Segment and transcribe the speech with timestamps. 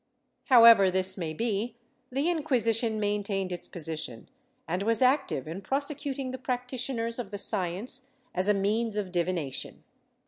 [0.01, 0.03] ^
[0.45, 1.75] However this may be,
[2.11, 4.29] the Inquisition maintained its position
[4.67, 9.83] and was active in prosecuting the practitioners of the science as a means of divination.